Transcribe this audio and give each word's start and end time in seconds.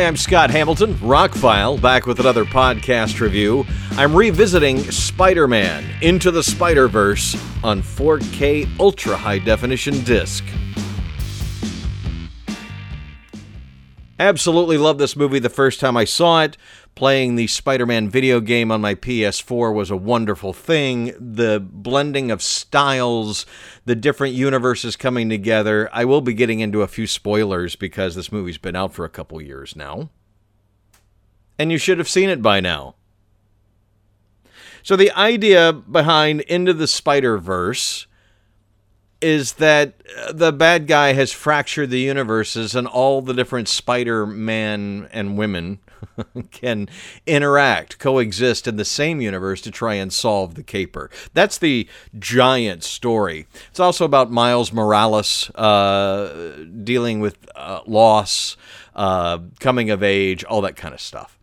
Hi, 0.00 0.06
I'm 0.06 0.16
Scott 0.16 0.48
Hamilton, 0.48 0.94
Rockfile, 0.94 1.78
back 1.78 2.06
with 2.06 2.20
another 2.20 2.46
podcast 2.46 3.20
review. 3.20 3.66
I'm 3.98 4.16
revisiting 4.16 4.78
Spider 4.90 5.46
Man 5.46 5.84
Into 6.00 6.30
the 6.30 6.42
Spider 6.42 6.88
Verse 6.88 7.36
on 7.62 7.82
4K 7.82 8.80
Ultra 8.80 9.14
High 9.14 9.40
Definition 9.40 10.02
Disc. 10.04 10.42
Absolutely 14.18 14.78
loved 14.78 14.98
this 15.00 15.16
movie 15.16 15.38
the 15.38 15.50
first 15.50 15.80
time 15.80 15.98
I 15.98 16.04
saw 16.04 16.44
it. 16.44 16.56
Playing 16.94 17.36
the 17.36 17.46
Spider 17.46 17.86
Man 17.86 18.10
video 18.10 18.40
game 18.40 18.70
on 18.70 18.80
my 18.80 18.94
PS4 18.94 19.74
was 19.74 19.90
a 19.90 19.96
wonderful 19.96 20.52
thing. 20.52 21.14
The 21.18 21.58
blending 21.58 22.30
of 22.30 22.42
styles, 22.42 23.46
the 23.86 23.96
different 23.96 24.34
universes 24.34 24.96
coming 24.96 25.30
together. 25.30 25.88
I 25.92 26.04
will 26.04 26.20
be 26.20 26.34
getting 26.34 26.60
into 26.60 26.82
a 26.82 26.88
few 26.88 27.06
spoilers 27.06 27.74
because 27.74 28.14
this 28.14 28.30
movie's 28.30 28.58
been 28.58 28.76
out 28.76 28.92
for 28.92 29.04
a 29.04 29.10
couple 29.10 29.40
years 29.40 29.74
now. 29.74 30.10
And 31.58 31.72
you 31.72 31.78
should 31.78 31.98
have 31.98 32.08
seen 32.08 32.28
it 32.28 32.42
by 32.42 32.60
now. 32.60 32.96
So, 34.82 34.96
the 34.96 35.10
idea 35.12 35.72
behind 35.72 36.40
Into 36.42 36.72
the 36.72 36.86
Spider 36.86 37.38
Verse 37.38 38.06
is 39.20 39.54
that 39.54 40.02
uh, 40.16 40.32
the 40.32 40.52
bad 40.52 40.86
guy 40.86 41.12
has 41.12 41.32
fractured 41.32 41.90
the 41.90 42.00
universes 42.00 42.74
and 42.74 42.86
all 42.86 43.20
the 43.20 43.34
different 43.34 43.68
Spider 43.68 44.26
Man 44.26 45.08
and 45.12 45.36
women 45.36 45.80
can 46.50 46.88
interact, 47.26 47.98
coexist 47.98 48.66
in 48.66 48.76
the 48.76 48.84
same 48.84 49.20
universe 49.20 49.60
to 49.62 49.70
try 49.70 49.94
and 49.94 50.12
solve 50.12 50.54
the 50.54 50.62
caper. 50.62 51.10
That's 51.34 51.58
the 51.58 51.88
giant 52.18 52.84
story. 52.84 53.46
It's 53.70 53.80
also 53.80 54.04
about 54.04 54.30
Miles 54.30 54.72
Morales 54.72 55.50
uh, 55.54 56.64
dealing 56.82 57.20
with 57.20 57.36
uh, 57.54 57.80
loss, 57.86 58.56
uh, 58.94 59.38
coming 59.58 59.90
of 59.90 60.02
age, 60.02 60.44
all 60.44 60.60
that 60.62 60.76
kind 60.76 60.94
of 60.94 61.00
stuff 61.00 61.36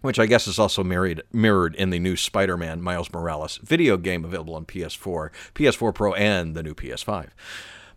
which 0.00 0.18
I 0.18 0.26
guess 0.26 0.46
is 0.46 0.58
also 0.58 0.84
mirrored, 0.84 1.22
mirrored 1.32 1.74
in 1.74 1.90
the 1.90 1.98
new 1.98 2.16
Spider 2.16 2.56
Man 2.56 2.80
Miles 2.80 3.12
Morales 3.12 3.56
video 3.58 3.96
game 3.96 4.24
available 4.24 4.54
on 4.54 4.64
PS4, 4.64 5.30
PS4 5.54 5.94
Pro, 5.94 6.14
and 6.14 6.54
the 6.54 6.62
new 6.62 6.74
PS5. 6.74 7.30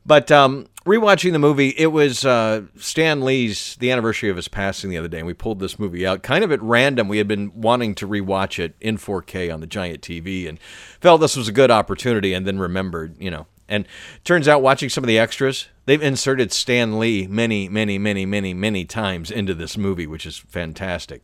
But 0.06 0.32
um, 0.32 0.68
rewatching 0.86 1.32
the 1.32 1.40
movie, 1.40 1.70
it 1.78 1.88
was 1.88 2.26
uh, 2.26 2.64
Stan 2.78 3.22
Lee's 3.22 3.76
the 3.78 3.92
anniversary 3.92 4.30
of 4.30 4.36
his 4.36 4.48
passing 4.48 4.90
the 4.90 4.98
other 4.98 5.08
day, 5.08 5.20
and 5.20 5.28
we 5.28 5.34
pulled 5.34 5.60
this 5.60 5.78
movie 5.78 6.06
out 6.08 6.24
kind 6.24 6.44
of 6.44 6.52
at 6.52 6.62
random. 6.62 7.08
We 7.08 7.20
had 7.20 7.28
been 7.28 7.52
wanting 7.54 7.94
to 7.96 8.08
rewatch 8.08 8.58
it 8.58 8.76
in 8.82 8.98
4K 8.98 9.54
on 9.54 9.62
the 9.62 9.68
giant 9.68 10.02
TV, 10.02 10.50
and 10.50 10.60
felt 11.00 11.22
this 11.22 11.38
was 11.38 11.48
a 11.48 11.54
good 11.54 11.72
opportunity, 11.72 12.34
and 12.34 12.48
then 12.48 12.60
remembered, 12.60 13.16
you 13.20 13.30
know. 13.30 13.48
And 13.70 13.88
turns 14.26 14.50
out, 14.50 14.62
watching 14.62 14.90
some 14.90 15.04
of 15.04 15.08
the 15.08 15.18
extras, 15.18 15.70
they've 15.86 16.02
inserted 16.02 16.52
Stan 16.52 17.00
Lee 17.00 17.26
many, 17.28 17.70
many, 17.70 17.98
many, 17.98 18.26
many, 18.26 18.54
many 18.54 18.84
times 18.84 19.32
into 19.32 19.54
this 19.54 19.78
movie, 19.78 20.08
which 20.08 20.26
is 20.26 20.38
fantastic. 20.38 21.24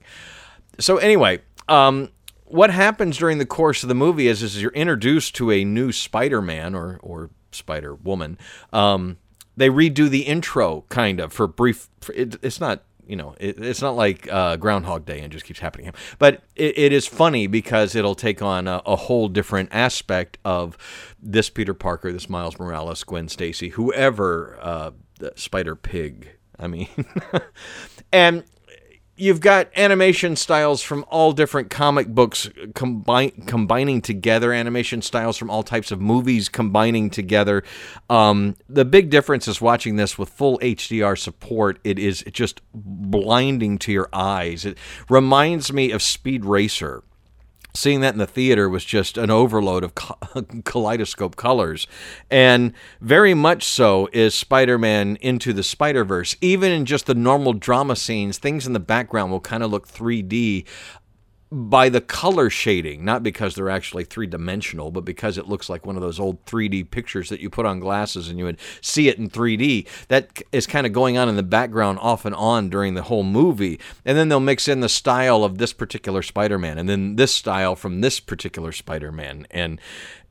So 0.80 0.95
anyway, 0.95 1.42
um, 1.67 2.09
what 2.45 2.70
happens 2.70 3.17
during 3.17 3.39
the 3.39 3.45
course 3.45 3.83
of 3.83 3.89
the 3.89 3.95
movie 3.95 4.28
is, 4.28 4.44
is 4.44 4.61
you're 4.61 4.72
introduced 4.72 5.36
to 5.36 5.52
a 5.52 5.66
new 5.66 5.92
Spider-Man 5.92 6.73
or 6.73 7.00
or 7.03 7.31
Spider-Woman. 7.51 8.37
Um, 8.73 9.17
they 9.57 9.69
redo 9.69 10.09
the 10.09 10.21
intro 10.21 10.85
kind 10.89 11.19
of 11.19 11.33
for 11.33 11.47
brief. 11.47 11.89
For, 11.99 12.13
it, 12.13 12.37
it's 12.41 12.61
not 12.61 12.83
you 13.05 13.15
know 13.15 13.35
it, 13.39 13.57
it's 13.63 13.81
not 13.81 13.95
like 13.95 14.31
uh, 14.31 14.55
Groundhog 14.57 15.05
Day 15.05 15.19
and 15.19 15.31
just 15.31 15.45
keeps 15.45 15.59
happening. 15.59 15.91
But 16.19 16.43
it, 16.55 16.77
it 16.77 16.93
is 16.93 17.07
funny 17.07 17.47
because 17.47 17.95
it'll 17.95 18.15
take 18.15 18.41
on 18.41 18.67
a, 18.67 18.81
a, 18.85 18.95
whole 18.95 19.27
different 19.27 19.69
aspect 19.71 20.37
of 20.45 20.77
this 21.21 21.49
Peter 21.49 21.73
Parker, 21.73 22.13
this 22.13 22.29
Miles 22.29 22.57
Morales, 22.59 23.03
Gwen 23.03 23.27
Stacy, 23.27 23.69
whoever 23.69 24.57
uh, 24.61 24.91
Spider 25.35 25.75
Pig. 25.75 26.29
I 26.59 26.67
mean, 26.67 26.87
and 28.13 28.43
you've 29.17 29.41
got 29.41 29.69
animation 29.75 30.35
styles 30.35 30.81
from 30.81 31.03
all 31.09 31.33
different 31.33 31.69
comic 31.69 32.07
books 32.07 32.49
combine, 32.75 33.31
combining 33.47 34.02
together 34.02 34.53
animation 34.53 35.02
styles 35.02 35.37
from 35.37 35.49
all 35.49 35.64
types 35.64 35.92
of 35.92 35.99
movies 35.99 36.47
combining 36.47 37.09
together. 37.09 37.64
Um, 38.09 38.55
the 38.69 38.86
big 38.86 39.09
difference 39.09 39.47
is 39.47 39.59
watching 39.59 39.95
this 39.95 40.17
with 40.17 40.30
full 40.30 40.59
hdr 40.59 41.17
support. 41.17 41.80
It 41.83 41.99
is 41.99 42.23
just 42.31 42.61
blinding 42.73 43.80
to 43.80 43.92
your 43.92 44.08
eyes. 44.14 44.64
It 44.65 44.77
reminds 45.09 45.73
me 45.73 45.92
of 45.92 46.02
speed 46.02 46.45
racer 46.45 47.03
seeing 47.77 48.02
that 48.02 48.14
in 48.14 48.20
the 48.20 48.27
theater 48.27 48.67
was 48.67 48.83
just 48.83 49.17
an 49.17 49.30
overload 49.30 49.83
of 49.83 49.93
kaleidoscope 50.64 51.36
colors. 51.36 51.88
And 52.30 52.73
very 52.99 53.33
much 53.33 53.64
so 53.64 54.10
is 54.11 54.33
Spider 54.33 54.77
Man 54.77 55.17
into 55.17 55.54
the 55.54 55.64
Spider 55.64 56.04
Verse. 56.04 56.36
Even 56.42 56.71
in 56.71 56.86
just 56.86 57.05
the 57.05 57.16
normal 57.16 57.54
drama 57.54 57.95
scenes, 57.95 58.37
things 58.37 58.66
in 58.66 58.73
the 58.73 58.80
background 58.80 59.32
will 59.32 59.39
kind 59.39 59.64
of 59.64 59.71
look 59.71 59.87
3D 59.87 60.66
by 61.52 61.87
the 61.87 62.02
color 62.02 62.49
shading, 62.49 63.05
not 63.05 63.23
because 63.23 63.55
they're 63.55 63.69
actually 63.69 64.03
three 64.03 64.27
dimensional, 64.27 64.91
but 64.91 65.05
because 65.05 65.37
it 65.37 65.47
looks 65.47 65.69
like 65.69 65.85
one 65.85 65.95
of 65.95 66.02
those 66.02 66.19
old 66.19 66.43
3D 66.45 66.91
pictures 66.91 67.30
that 67.30 67.39
you 67.39 67.49
put 67.49 67.65
on 67.65 67.80
glasses 67.80 68.27
and 68.27 68.37
you 68.37 68.45
would 68.45 68.59
see 68.81 69.08
it 69.08 69.17
in 69.17 69.30
3D. 69.30 69.87
That 70.09 70.41
is 70.52 70.67
kind 70.67 70.86
of 70.86 70.91
going 70.91 71.17
on 71.17 71.30
in 71.30 71.37
the 71.37 71.43
background 71.43 71.99
off 71.99 72.25
and 72.25 72.36
on 72.36 72.69
during 72.69 72.95
the 72.95 73.03
whole 73.03 73.23
movie. 73.23 73.80
And 74.03 74.17
then 74.17 74.27
they'll 74.27 74.39
mix 74.39 74.67
in 74.67 74.81
the 74.81 74.89
style 74.89 75.43
of 75.43 75.57
this 75.57 75.71
particular 75.71 76.21
Spider 76.21 76.59
Man 76.59 76.77
and 76.77 76.89
then 76.89 77.15
this 77.15 77.33
style 77.33 77.75
from 77.75 78.02
this 78.02 78.19
particular 78.19 78.73
Spider 78.73 79.11
Man. 79.11 79.47
And 79.49 79.80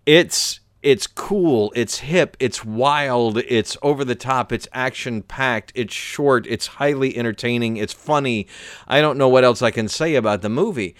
it's 0.04 0.60
it's 0.86 1.08
cool, 1.08 1.72
it's 1.74 1.98
hip, 1.98 2.36
it's 2.38 2.64
wild, 2.64 3.38
it's 3.38 3.76
over 3.82 4.04
the 4.04 4.14
top, 4.14 4.52
it's 4.52 4.68
action 4.72 5.20
packed, 5.20 5.72
it's 5.74 5.92
short, 5.92 6.46
it's 6.46 6.68
highly 6.68 7.16
entertaining, 7.16 7.76
it's 7.76 7.92
funny. 7.92 8.46
I 8.86 9.00
don't 9.00 9.18
know 9.18 9.26
what 9.26 9.42
else 9.42 9.62
I 9.62 9.72
can 9.72 9.88
say 9.88 10.14
about 10.14 10.42
the 10.42 10.48
movie. 10.48 10.94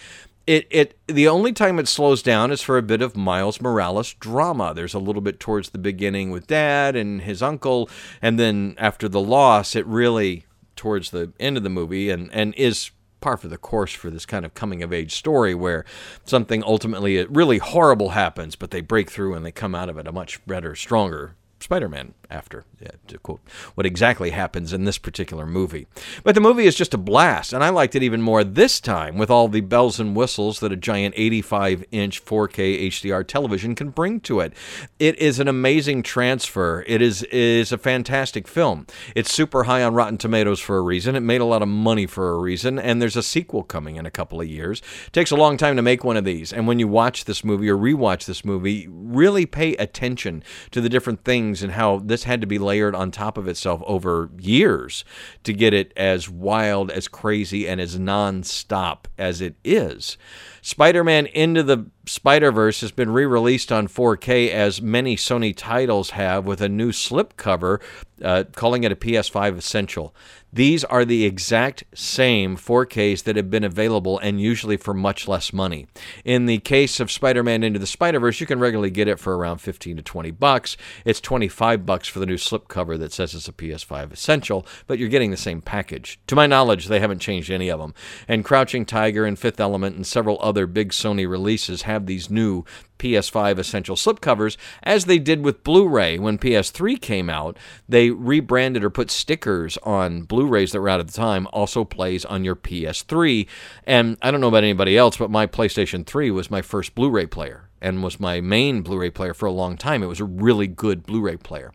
It 0.44 0.66
it 0.72 0.98
the 1.06 1.28
only 1.28 1.52
time 1.52 1.78
it 1.78 1.86
slows 1.86 2.20
down 2.20 2.50
is 2.50 2.62
for 2.62 2.76
a 2.76 2.82
bit 2.82 3.00
of 3.00 3.16
Miles 3.16 3.60
Morales 3.60 4.14
drama. 4.14 4.74
There's 4.74 4.94
a 4.94 4.98
little 4.98 5.22
bit 5.22 5.38
towards 5.38 5.70
the 5.70 5.78
beginning 5.78 6.32
with 6.32 6.48
dad 6.48 6.96
and 6.96 7.20
his 7.20 7.40
uncle 7.40 7.88
and 8.20 8.40
then 8.40 8.74
after 8.78 9.08
the 9.08 9.20
loss 9.20 9.76
it 9.76 9.86
really 9.86 10.46
towards 10.74 11.12
the 11.12 11.32
end 11.38 11.56
of 11.56 11.62
the 11.62 11.70
movie 11.70 12.10
and 12.10 12.28
and 12.32 12.54
is 12.56 12.90
par 13.26 13.36
for 13.36 13.48
the 13.48 13.58
course 13.58 13.92
for 13.92 14.08
this 14.08 14.24
kind 14.24 14.44
of 14.44 14.54
coming 14.54 14.84
of 14.84 14.92
age 14.92 15.12
story 15.12 15.52
where 15.52 15.84
something 16.24 16.62
ultimately 16.62 17.24
really 17.24 17.58
horrible 17.58 18.10
happens, 18.10 18.54
but 18.54 18.70
they 18.70 18.80
break 18.80 19.10
through 19.10 19.34
and 19.34 19.44
they 19.44 19.50
come 19.50 19.74
out 19.74 19.88
of 19.88 19.98
it 19.98 20.06
a 20.06 20.12
much 20.12 20.44
better, 20.46 20.76
stronger 20.76 21.34
Spider 21.58 21.88
Man 21.88 22.14
after, 22.30 22.64
yeah, 22.80 22.90
to 23.06 23.18
quote 23.18 23.40
what 23.74 23.86
exactly 23.86 24.30
happens 24.30 24.72
in 24.72 24.84
this 24.84 24.98
particular 24.98 25.46
movie. 25.46 25.86
But 26.22 26.34
the 26.34 26.40
movie 26.40 26.66
is 26.66 26.74
just 26.74 26.94
a 26.94 26.98
blast, 26.98 27.52
and 27.52 27.64
I 27.64 27.70
liked 27.70 27.94
it 27.94 28.02
even 28.02 28.20
more 28.20 28.44
this 28.44 28.80
time 28.80 29.16
with 29.16 29.30
all 29.30 29.48
the 29.48 29.60
bells 29.60 29.98
and 29.98 30.14
whistles 30.14 30.60
that 30.60 30.72
a 30.72 30.76
giant 30.76 31.14
85 31.16 31.84
inch 31.90 32.24
4K 32.24 32.88
HDR 32.88 33.26
television 33.26 33.74
can 33.74 33.90
bring 33.90 34.20
to 34.20 34.40
it. 34.40 34.52
It 34.98 35.18
is 35.18 35.38
an 35.38 35.48
amazing 35.48 36.02
transfer. 36.02 36.84
It 36.86 37.00
is, 37.00 37.22
is 37.24 37.72
a 37.72 37.78
fantastic 37.78 38.46
film. 38.48 38.86
It's 39.14 39.32
super 39.32 39.64
high 39.64 39.82
on 39.82 39.94
Rotten 39.94 40.18
Tomatoes 40.18 40.60
for 40.60 40.76
a 40.76 40.82
reason. 40.82 41.16
It 41.16 41.20
made 41.20 41.40
a 41.40 41.46
lot 41.46 41.62
of 41.62 41.68
money 41.68 42.06
for 42.06 42.32
a 42.32 42.38
reason, 42.38 42.78
and 42.78 43.00
there's 43.00 43.16
a 43.16 43.22
sequel 43.22 43.62
coming 43.62 43.96
in 43.96 44.06
a 44.06 44.10
couple 44.10 44.40
of 44.40 44.48
years. 44.48 44.82
It 45.06 45.12
takes 45.12 45.30
a 45.30 45.36
long 45.36 45.56
time 45.56 45.76
to 45.76 45.82
make 45.82 46.04
one 46.04 46.16
of 46.16 46.24
these, 46.24 46.52
and 46.52 46.66
when 46.66 46.78
you 46.78 46.88
watch 46.88 47.24
this 47.24 47.44
movie 47.44 47.70
or 47.70 47.76
rewatch 47.76 48.26
this 48.26 48.44
movie, 48.44 48.86
really 48.90 49.46
pay 49.46 49.74
attention 49.76 50.42
to 50.70 50.80
the 50.80 50.88
different 50.88 51.24
things 51.24 51.45
and 51.62 51.72
how 51.72 51.98
this 51.98 52.24
had 52.24 52.40
to 52.40 52.46
be 52.46 52.58
layered 52.58 52.94
on 52.94 53.10
top 53.10 53.36
of 53.38 53.48
itself 53.48 53.82
over 53.86 54.30
years 54.38 55.04
to 55.44 55.52
get 55.52 55.72
it 55.72 55.92
as 55.96 56.28
wild, 56.28 56.90
as 56.90 57.08
crazy, 57.08 57.68
and 57.68 57.80
as 57.80 57.98
non-stop 57.98 59.08
as 59.18 59.40
it 59.40 59.56
is. 59.64 60.16
Spider-Man 60.66 61.26
Into 61.26 61.62
the 61.62 61.86
Spider-Verse 62.06 62.80
has 62.80 62.90
been 62.90 63.10
re-released 63.10 63.70
on 63.70 63.86
4K 63.86 64.50
as 64.50 64.82
many 64.82 65.16
Sony 65.16 65.54
titles 65.56 66.10
have 66.10 66.44
with 66.44 66.60
a 66.60 66.68
new 66.68 66.90
slipcover 66.90 67.80
uh, 68.22 68.44
calling 68.54 68.84
it 68.84 68.92
a 68.92 68.96
PS5 68.96 69.58
Essential. 69.58 70.14
These 70.52 70.84
are 70.84 71.04
the 71.04 71.26
exact 71.26 71.84
same 71.94 72.56
4Ks 72.56 73.24
that 73.24 73.36
have 73.36 73.50
been 73.50 73.64
available 73.64 74.18
and 74.20 74.40
usually 74.40 74.78
for 74.78 74.94
much 74.94 75.28
less 75.28 75.52
money. 75.52 75.86
In 76.24 76.46
the 76.46 76.58
case 76.58 76.98
of 76.98 77.10
Spider-Man 77.10 77.62
Into 77.62 77.78
the 77.78 77.86
Spider-Verse, 77.86 78.40
you 78.40 78.46
can 78.46 78.58
regularly 78.58 78.90
get 78.90 79.08
it 79.08 79.18
for 79.18 79.36
around 79.36 79.58
15 79.58 79.96
to 79.98 80.02
20 80.02 80.30
bucks. 80.30 80.76
It's 81.04 81.20
25 81.20 81.84
bucks 81.84 82.08
for 82.08 82.20
the 82.20 82.26
new 82.26 82.36
slipcover 82.36 82.98
that 82.98 83.12
says 83.12 83.34
it's 83.34 83.48
a 83.48 83.52
PS5 83.52 84.12
Essential, 84.12 84.66
but 84.86 84.98
you're 84.98 85.10
getting 85.10 85.30
the 85.30 85.36
same 85.36 85.60
package. 85.60 86.18
To 86.28 86.34
my 86.34 86.46
knowledge, 86.46 86.86
they 86.86 87.00
haven't 87.00 87.18
changed 87.18 87.50
any 87.50 87.68
of 87.68 87.80
them. 87.80 87.92
And 88.26 88.44
Crouching 88.44 88.86
Tiger 88.86 89.26
and 89.26 89.38
Fifth 89.38 89.60
Element 89.60 89.96
and 89.96 90.06
several 90.06 90.38
other 90.40 90.55
big 90.64 90.92
Sony 90.92 91.28
releases 91.28 91.82
have 91.82 92.06
these 92.06 92.30
new 92.30 92.64
PS5 92.98 93.58
Essential 93.58 93.96
slipcovers, 93.96 94.56
as 94.82 95.04
they 95.04 95.18
did 95.18 95.44
with 95.44 95.62
Blu 95.64 95.88
ray 95.88 96.18
when 96.18 96.38
PS3 96.38 96.98
came 97.00 97.28
out. 97.28 97.58
They 97.88 98.10
rebranded 98.10 98.82
or 98.82 98.90
put 98.90 99.10
stickers 99.10 99.76
on 99.82 100.22
Blu 100.22 100.46
rays 100.46 100.72
that 100.72 100.80
were 100.80 100.88
out 100.88 101.00
at 101.00 101.08
the 101.08 101.12
time, 101.12 101.46
also 101.52 101.84
plays 101.84 102.24
on 102.24 102.44
your 102.44 102.56
PS3. 102.56 103.46
And 103.84 104.16
I 104.22 104.30
don't 104.30 104.40
know 104.40 104.48
about 104.48 104.64
anybody 104.64 104.96
else, 104.96 105.18
but 105.18 105.30
my 105.30 105.46
PlayStation 105.46 106.06
3 106.06 106.30
was 106.30 106.50
my 106.50 106.62
first 106.62 106.94
Blu 106.94 107.10
ray 107.10 107.26
player 107.26 107.68
and 107.82 108.02
was 108.02 108.18
my 108.18 108.40
main 108.40 108.80
Blu 108.80 108.98
ray 108.98 109.10
player 109.10 109.34
for 109.34 109.46
a 109.46 109.52
long 109.52 109.76
time. 109.76 110.02
It 110.02 110.06
was 110.06 110.20
a 110.20 110.24
really 110.24 110.66
good 110.66 111.04
Blu 111.04 111.20
ray 111.20 111.36
player. 111.36 111.72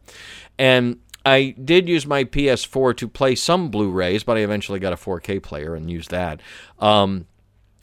And 0.58 1.00
I 1.26 1.56
did 1.64 1.88
use 1.88 2.08
my 2.08 2.24
PS4 2.24 2.98
to 2.98 3.08
play 3.08 3.36
some 3.36 3.70
Blu-rays, 3.70 4.24
but 4.24 4.38
I 4.38 4.42
eventually 4.42 4.80
got 4.80 4.94
a 4.94 4.96
4K 4.96 5.42
player 5.42 5.76
and 5.76 5.90
used 5.90 6.10
that. 6.10 6.42
Um, 6.80 7.28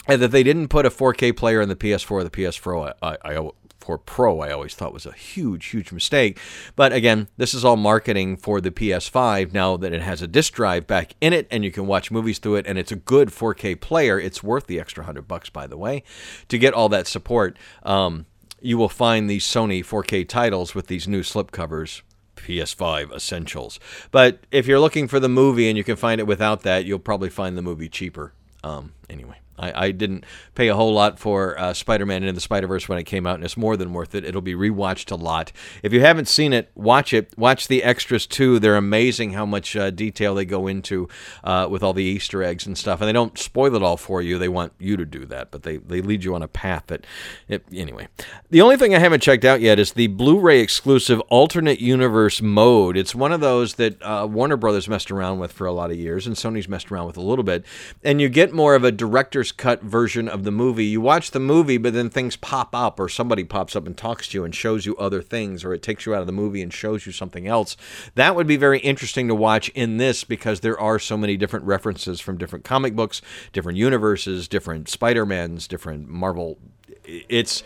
and 0.09 0.23
that 0.23 0.31
they 0.31 0.43
didn't 0.43 0.69
put 0.69 0.87
a 0.87 0.91
4K 0.91 1.37
player 1.37 1.61
in 1.61 1.69
the 1.69 1.77
PS4 1.77 2.11
or 2.11 2.25
the 2.25 2.31
PS4, 2.31 2.95
I, 3.03 3.17
I, 3.25 3.51
for 3.79 3.99
Pro, 3.99 4.41
I 4.41 4.51
always 4.51 4.75
thought 4.75 4.93
was 4.93 5.07
a 5.07 5.13
huge, 5.13 5.67
huge 5.67 5.93
mistake. 5.93 6.39
But 6.77 6.93
again, 6.93 7.29
this 7.37 7.55
is 7.55 7.65
all 7.65 7.77
marketing 7.77 8.37
for 8.37 8.61
the 8.61 8.71
PS5 8.71 9.53
now 9.53 9.77
that 9.77 9.93
it 9.93 10.03
has 10.03 10.21
a 10.21 10.27
disc 10.27 10.53
drive 10.53 10.87
back 10.87 11.15
in 11.21 11.33
it 11.33 11.47
and 11.51 11.65
you 11.65 11.71
can 11.71 11.87
watch 11.87 12.11
movies 12.11 12.39
through 12.39 12.57
it 12.57 12.67
and 12.67 12.79
it's 12.79 12.93
a 12.93 12.97
good 12.97 13.29
4K 13.29 13.81
player. 13.81 14.19
It's 14.19 14.43
worth 14.43 14.67
the 14.67 14.81
extra 14.81 15.05
hundred 15.05 15.29
bucks, 15.29 15.49
by 15.49 15.67
the 15.67 15.79
way, 15.79 16.03
to 16.49 16.59
get 16.59 16.75
all 16.75 16.89
that 16.91 17.07
support. 17.07 17.57
Um, 17.83 18.27
you 18.61 18.77
will 18.77 18.89
find 18.89 19.31
these 19.31 19.47
Sony 19.47 19.81
4K 19.81 20.29
titles 20.29 20.75
with 20.75 20.89
these 20.89 21.07
new 21.07 21.23
slipcovers 21.23 22.03
PS5 22.37 23.15
Essentials. 23.15 23.79
But 24.11 24.41
if 24.51 24.67
you're 24.67 24.81
looking 24.81 25.09
for 25.09 25.21
the 25.21 25.29
movie 25.29 25.69
and 25.69 25.79
you 25.79 25.85
can 25.85 25.97
find 25.97 26.21
it 26.21 26.27
without 26.27 26.63
that, 26.63 26.85
you'll 26.85 26.99
probably 26.99 27.31
find 27.31 27.57
the 27.57 27.63
movie 27.63 27.89
cheaper. 27.89 28.33
Um, 28.65 28.95
anyway. 29.09 29.39
I, 29.59 29.87
I 29.87 29.91
didn't 29.91 30.25
pay 30.55 30.69
a 30.69 30.75
whole 30.75 30.93
lot 30.93 31.19
for 31.19 31.59
uh, 31.59 31.73
Spider-Man 31.73 32.23
into 32.23 32.33
the 32.33 32.41
Spider-Verse 32.41 32.89
when 32.89 32.99
it 32.99 33.05
came 33.05 33.27
out, 33.27 33.37
and 33.37 33.45
it's 33.45 33.57
more 33.57 33.77
than 33.77 33.93
worth 33.93 34.15
it. 34.15 34.25
It'll 34.25 34.41
be 34.41 34.55
rewatched 34.55 35.11
a 35.11 35.17
lot. 35.17 35.53
If 35.83 35.93
you 35.93 36.01
haven't 36.01 36.29
seen 36.29 36.53
it, 36.53 36.71
watch 36.75 37.13
it. 37.13 37.37
Watch 37.37 37.69
the 37.69 37.83
extras 37.83 38.27
too. 38.27 38.59
They're 38.59 38.77
amazing 38.77 39.33
how 39.33 39.47
much 39.47 39.77
uh, 39.77 39.91
detail 39.91 40.35
they 40.35 40.45
go 40.45 40.67
into 40.67 41.09
uh, 41.45 41.69
with 41.71 41.83
all 41.83 41.93
the 41.93 42.05
Easter 42.05 42.43
eggs 42.43 42.67
and 42.67 42.79
stuff. 42.79 43.01
And 43.01 43.09
they 43.09 43.13
don't 43.13 43.39
spoil 43.39 43.75
it 43.75 43.83
all 43.83 43.97
for 43.97 44.23
you. 44.23 44.39
They 44.39 44.49
want 44.49 44.73
you 44.79 44.97
to 44.97 45.05
do 45.05 45.25
that, 45.27 45.51
but 45.51 45.63
they, 45.63 45.79
they 45.79 46.01
lead 46.01 46.25
you 46.25 46.35
on 46.35 46.43
a 46.43 46.49
path 46.49 46.85
that. 46.87 47.07
It, 47.49 47.65
anyway, 47.73 48.09
the 48.51 48.61
only 48.61 48.77
thing 48.77 48.95
I 48.95 48.99
haven't 48.99 49.23
checked 49.23 49.45
out 49.45 49.61
yet 49.61 49.79
is 49.79 49.93
the 49.93 50.07
Blu-ray 50.09 50.61
exclusive 50.61 51.21
alternate 51.29 51.81
universe 51.81 52.43
mode. 52.43 52.97
It's 52.97 53.15
one 53.15 53.33
of 53.33 53.41
those 53.41 53.75
that 53.75 54.03
uh, 54.03 54.27
Warner 54.31 54.57
Brothers 54.57 54.89
messed 54.89 55.11
around 55.11 55.39
with 55.39 55.53
for 55.53 55.67
a 55.67 55.73
lot 55.73 55.91
of 55.91 55.97
years, 55.97 56.27
and 56.27 56.37
Sony's 56.37 56.69
messed 56.69 56.93
around 56.93 57.07
with 57.07 57.17
a 57.17 57.23
little 57.23 57.43
bit. 57.43 57.65
And 58.05 58.21
you 58.21 58.29
get 58.29 58.53
more 58.53 58.75
of 58.75 58.85
a 58.85 58.93
director's 58.93 59.48
director's 59.49 59.53
cut 59.53 59.83
version 59.83 60.29
of 60.29 60.45
the 60.45 60.50
movie. 60.50 60.85
You 60.85 61.00
watch 61.00 61.31
the 61.31 61.41
movie, 61.41 61.79
but 61.79 61.93
then 61.93 62.11
things 62.11 62.37
pop 62.37 62.75
up, 62.75 63.00
or 63.00 63.09
somebody 63.09 63.45
pops 63.45 63.77
up 63.77 63.87
and 63.87 63.97
talks 63.97 64.29
to 64.29 64.39
you 64.39 64.45
and 64.45 64.55
shows 64.55 64.87
you 64.87 64.97
other 64.97 65.23
things, 65.23 65.65
or 65.65 65.73
it 65.75 65.83
takes 65.83 66.06
you 66.06 66.15
out 66.15 66.21
of 66.21 66.27
the 66.27 66.33
movie 66.33 66.62
and 66.62 66.73
shows 66.73 67.06
you 67.06 67.12
something 67.12 67.47
else. 67.47 67.77
That 68.15 68.37
would 68.37 68.47
be 68.47 68.56
very 68.56 68.79
interesting 68.81 69.29
to 69.29 69.35
watch 69.35 69.69
in 69.71 69.97
this 69.97 70.25
because 70.25 70.61
there 70.61 70.79
are 70.79 70.99
so 70.99 71.17
many 71.17 71.37
different 71.37 71.67
references 71.67 72.21
from 72.21 72.39
different 72.39 72.65
comic 72.65 72.95
books, 72.95 73.23
different 73.53 73.79
universes, 73.79 74.49
different 74.49 74.89
Spider-Mans, 74.89 75.69
different 75.69 76.09
Marvel. 76.09 76.59
It's 77.05 77.62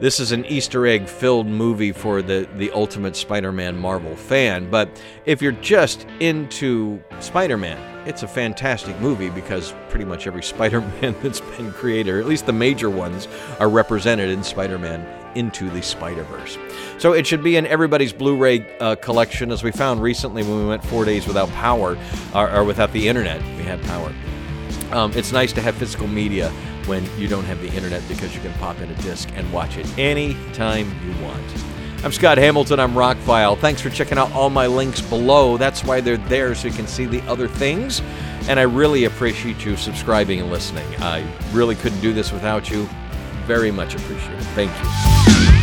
this 0.00 0.18
is 0.18 0.32
an 0.32 0.44
Easter 0.46 0.86
egg 0.86 1.08
filled 1.08 1.46
movie 1.46 1.92
for 1.92 2.20
the, 2.20 2.48
the 2.56 2.70
ultimate 2.72 3.16
Spider 3.16 3.52
Man 3.52 3.76
Marvel 3.76 4.16
fan. 4.16 4.68
But 4.68 4.88
if 5.24 5.40
you're 5.40 5.52
just 5.52 6.06
into 6.20 7.02
Spider 7.20 7.56
Man, 7.56 7.78
it's 8.06 8.22
a 8.22 8.28
fantastic 8.28 8.98
movie 9.00 9.30
because 9.30 9.72
pretty 9.88 10.04
much 10.04 10.26
every 10.26 10.42
Spider 10.54 10.80
Man 10.80 11.14
that's 11.22 11.40
been 11.40 11.72
created, 11.72 12.14
or 12.14 12.20
at 12.20 12.26
least 12.26 12.46
the 12.46 12.52
major 12.52 12.90
ones, 12.90 13.28
are 13.60 13.68
represented 13.68 14.30
in 14.30 14.42
Spider 14.42 14.78
Man 14.78 15.06
Into 15.36 15.70
the 15.70 15.82
Spider 15.82 16.24
Verse. 16.24 16.58
So 16.98 17.12
it 17.12 17.26
should 17.26 17.44
be 17.44 17.56
in 17.56 17.66
everybody's 17.66 18.12
Blu 18.12 18.36
ray 18.36 18.76
uh, 18.78 18.96
collection, 18.96 19.52
as 19.52 19.62
we 19.62 19.70
found 19.70 20.02
recently 20.02 20.42
when 20.42 20.58
we 20.58 20.66
went 20.66 20.84
four 20.84 21.04
days 21.04 21.26
without 21.26 21.48
power, 21.50 21.96
or, 22.34 22.50
or 22.50 22.64
without 22.64 22.92
the 22.92 23.08
internet. 23.08 23.40
We 23.56 23.62
had 23.62 23.82
power. 23.84 24.12
Um, 24.90 25.12
it's 25.14 25.32
nice 25.32 25.52
to 25.54 25.62
have 25.62 25.74
physical 25.76 26.06
media 26.06 26.52
when 26.86 27.04
you 27.18 27.28
don't 27.28 27.44
have 27.44 27.60
the 27.60 27.68
internet 27.72 28.06
because 28.08 28.34
you 28.34 28.40
can 28.40 28.52
pop 28.54 28.80
in 28.80 28.90
a 28.90 28.94
disc 29.02 29.28
and 29.34 29.50
watch 29.52 29.76
it 29.76 29.98
anytime 29.98 30.86
you 31.04 31.24
want. 31.24 31.42
I'm 32.04 32.12
Scott 32.12 32.36
Hamilton. 32.36 32.80
I'm 32.80 32.92
Rockfile. 32.92 33.58
Thanks 33.58 33.80
for 33.80 33.88
checking 33.88 34.18
out 34.18 34.30
all 34.32 34.50
my 34.50 34.66
links 34.66 35.00
below. 35.00 35.56
That's 35.56 35.82
why 35.82 36.02
they're 36.02 36.18
there 36.18 36.54
so 36.54 36.68
you 36.68 36.74
can 36.74 36.86
see 36.86 37.06
the 37.06 37.22
other 37.22 37.48
things. 37.48 38.02
And 38.46 38.60
I 38.60 38.64
really 38.64 39.04
appreciate 39.04 39.64
you 39.64 39.74
subscribing 39.76 40.40
and 40.40 40.50
listening. 40.50 40.86
I 41.00 41.26
really 41.52 41.76
couldn't 41.76 42.00
do 42.00 42.12
this 42.12 42.30
without 42.30 42.70
you. 42.70 42.86
Very 43.46 43.70
much 43.70 43.94
appreciated. 43.94 44.42
Thank 44.48 44.70
you. 44.70 45.53